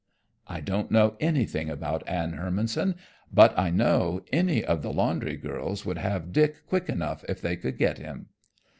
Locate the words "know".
0.89-1.15, 3.69-4.23